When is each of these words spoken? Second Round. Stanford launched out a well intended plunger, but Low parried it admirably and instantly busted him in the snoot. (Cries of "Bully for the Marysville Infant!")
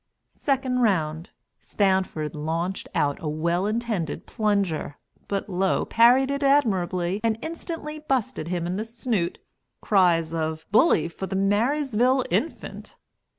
Second 0.33 0.79
Round. 0.79 1.29
Stanford 1.59 2.33
launched 2.33 2.89
out 2.95 3.19
a 3.21 3.29
well 3.29 3.67
intended 3.67 4.25
plunger, 4.25 4.97
but 5.27 5.47
Low 5.47 5.85
parried 5.85 6.31
it 6.31 6.41
admirably 6.41 7.21
and 7.23 7.37
instantly 7.43 7.99
busted 7.99 8.47
him 8.47 8.65
in 8.65 8.77
the 8.77 8.83
snoot. 8.83 9.37
(Cries 9.79 10.33
of 10.33 10.65
"Bully 10.71 11.07
for 11.07 11.27
the 11.27 11.35
Marysville 11.35 12.25
Infant!") 12.31 12.95